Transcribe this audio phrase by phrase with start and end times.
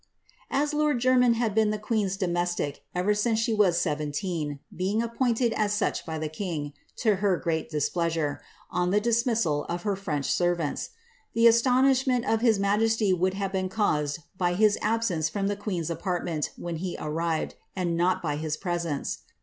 [0.49, 4.99] ''Ai lord Jermyn had been the queen's domestic erer since she was seTCB* teen— being
[5.03, 8.41] appointed as such by the king, to her great displeasure,
[8.71, 10.89] on the dismissal of her French servants—
[11.35, 15.91] the astonishment of his majesqr would have been caused by his absence from the queen's
[15.91, 19.19] apartment when he arrived, and not by his presence.